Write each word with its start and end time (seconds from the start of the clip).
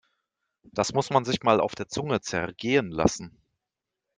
Das 0.63 0.93
muss 0.93 1.11
man 1.11 1.25
sich 1.25 1.43
mal 1.43 1.59
auf 1.59 1.75
der 1.75 1.87
Zunge 1.87 2.21
zergehen 2.21 2.89
lassen! 2.89 3.37